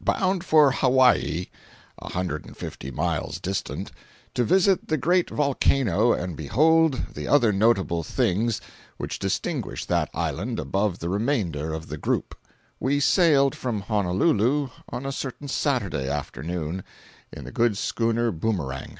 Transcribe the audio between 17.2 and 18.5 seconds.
in the good schooner